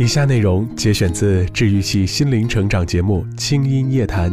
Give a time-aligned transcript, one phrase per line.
[0.00, 4.32] 以下内容节选自治愈系心灵成长节目《轻音夜谈》，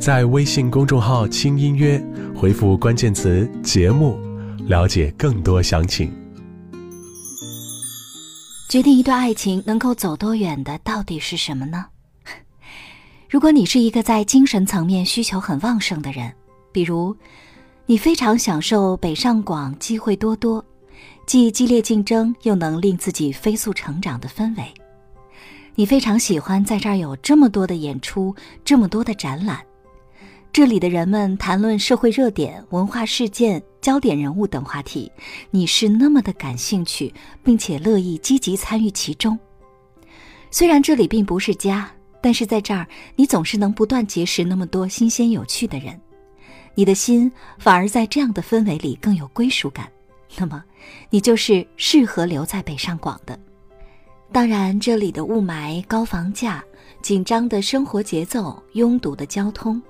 [0.00, 2.02] 在微信公众号“轻音约”
[2.34, 4.18] 回复关键词“节目”，
[4.66, 6.10] 了解更多详情。
[8.70, 11.84] 决定一段爱情能够走多远的到底是什么呢？
[13.28, 16.32] 如果你是一个在精神层面需求很旺盛的人，
[16.72, 17.14] 比如
[17.84, 20.64] 你非常享受北上广机会多多。
[21.26, 24.72] 既激烈竞争又能令自己飞速成长的氛围，
[25.74, 28.32] 你非常喜欢在这儿有这么多的演出，
[28.64, 29.60] 这么多的展览，
[30.52, 35.10] 这里的人们谈论社会热点、文化事件、焦点人物等话题，
[35.50, 37.12] 你是那么的感兴趣，
[37.42, 39.36] 并且乐意积极参与其中。
[40.52, 41.90] 虽然这里并不是家，
[42.20, 46.00] 但是在这儿你总是能不断结识那么多新鲜有趣的人，
[46.76, 49.88] 你的心反而在这样的氛围里更有归属感。
[50.38, 50.62] 那么，
[51.10, 53.38] 你就是适合留在北上广的。
[54.32, 56.62] 当然，这里的雾霾、高房价、
[57.00, 59.80] 紧张的生活节奏、拥堵的交通，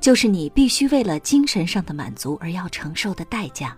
[0.00, 3.76] 就是你必须为了精神上的满足而要承受的代价。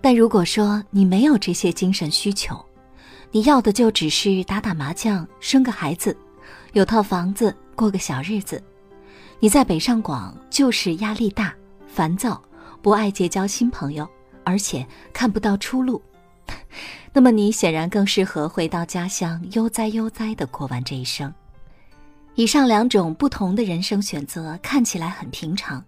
[0.00, 2.62] 但如果说你没有这些精神需求，
[3.30, 6.14] 你要的就只是打打麻将、生个孩子、
[6.72, 8.62] 有套房子、过个小日子，
[9.38, 11.54] 你在北上广就是压力大、
[11.86, 12.42] 烦躁，
[12.82, 14.06] 不爱结交新朋友。
[14.44, 16.00] 而且看不到出路，
[17.12, 21.32] 那么你显然更适合回到家乡，悠哉悠哉的过完这一生。
[22.34, 25.84] 以上两种不同的人生选择看起来很平常，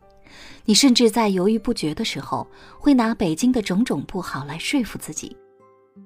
[0.64, 2.46] 你甚至在犹豫不决的时候，
[2.78, 5.34] 会拿北京的种种不好来说服自己。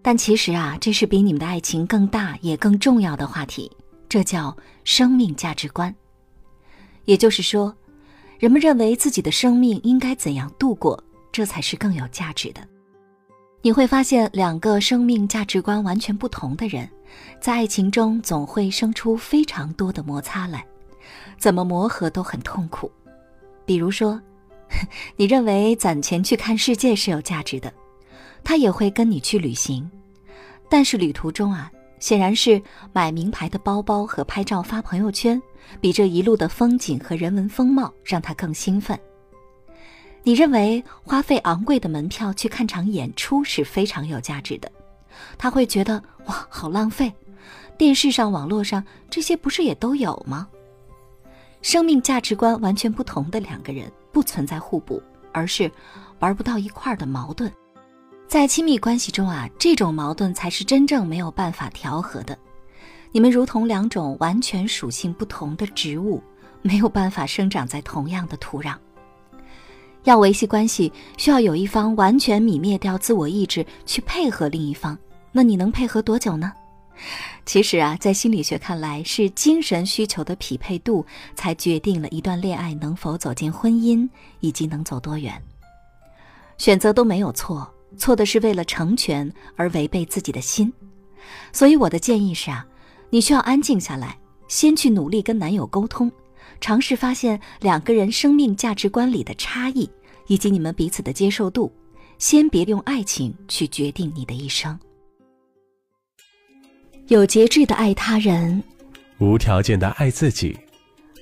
[0.01, 3.71] 但其实啊，这是比你们的爱情更大也更重要的话题，
[4.09, 5.93] 这叫生命价值观。
[7.05, 7.75] 也就是说，
[8.39, 11.03] 人们认为自己的生命应该怎样度过。
[11.33, 12.61] 这才是更有价值的。
[13.61, 16.89] 你会发现，两个生命价值观完全不同的人，
[17.41, 20.65] 在爱情中总会生出非常多的摩擦来，
[21.37, 22.91] 怎么磨合都很痛苦。
[23.67, 24.21] 比如说，
[25.17, 27.73] 你认为攒钱去看世界是有价值的，
[28.45, 29.91] 他也会跟你去旅行，
[30.71, 32.63] 但是旅途中啊，显然是
[32.93, 35.43] 买名牌的包包和拍照发朋友圈，
[35.81, 38.99] 比这一路的风景和人文风貌让他更兴奋。
[40.23, 44.71] 你认为花费昂贵的门票去看场演出是非常有价值的，
[45.39, 47.13] 他会觉得哇，好浪费。
[47.79, 50.49] 电视上、网络上这些不是也都有吗？
[51.63, 55.03] 生命价值观完全不同的两个人不存在互补，
[55.33, 55.71] 而是
[56.19, 57.51] 玩不到一块儿的矛盾。
[58.27, 62.37] 在亲密关系中啊，这种矛盾才是真正没有办法调和的。
[63.11, 66.23] 你们如同两种完全属性不同的植物，
[66.61, 68.77] 没有办法生长在同样的土壤。
[70.09, 74.97] 要维系关系，需要有一方完全泯灭掉自我意志去配合另一方。
[75.33, 76.51] 那你能配合多久呢？
[77.45, 81.05] 其实啊，在心理学看来，是精神需求的匹配度
[81.35, 84.09] 才决定了一段恋爱能否走进婚姻，
[84.41, 85.35] 以及能走多远。
[86.57, 90.73] 选择都没有错，错的是为了成全而违背自己的心。
[91.53, 92.67] 所以我的建议是啊，
[93.11, 94.17] 你需要安静下来，
[94.49, 96.11] 先去努力跟男友沟通。
[96.61, 99.89] 尝试发现两个人生命价值观里的差异，
[100.27, 101.73] 以及你们彼此的接受度。
[102.19, 104.77] 先别用爱情去决定你的一生。
[107.07, 108.61] 有节制的爱他人，
[109.19, 110.59] 无条件的爱自己，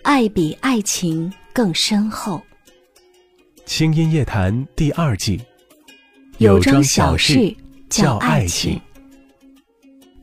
[0.03, 2.41] 爱比爱情更深厚。
[3.66, 5.38] 轻音夜谈第二季，
[6.38, 7.54] 有桩小事
[7.91, 8.81] 叫爱情。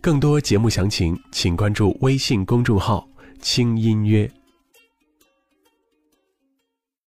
[0.02, 3.08] 更多节目详情，请关注微信公众号
[3.40, 4.30] “轻音乐”。